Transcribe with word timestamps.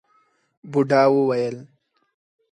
بوډا 0.71 1.03
وويل: 1.13 1.55